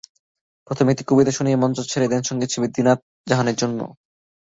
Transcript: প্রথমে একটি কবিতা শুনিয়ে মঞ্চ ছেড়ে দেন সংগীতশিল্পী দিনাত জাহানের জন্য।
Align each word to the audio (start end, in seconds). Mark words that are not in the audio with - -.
প্রথমে 0.67 0.91
একটি 0.91 1.03
কবিতা 1.07 1.31
শুনিয়ে 1.31 1.61
মঞ্চ 1.61 1.77
ছেড়ে 1.91 2.07
দেন 2.07 2.21
সংগীতশিল্পী 2.23 2.69
দিনাত 2.75 2.99
জাহানের 3.27 3.55
জন্য। 3.55 3.79